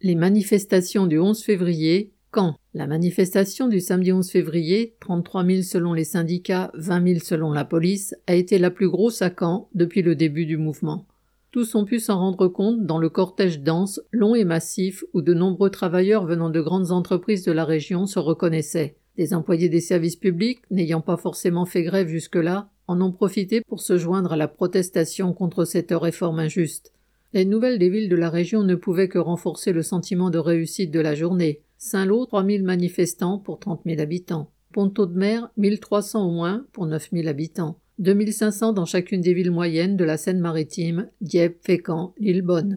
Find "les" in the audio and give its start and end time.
0.00-0.14, 5.92-6.04, 27.34-27.44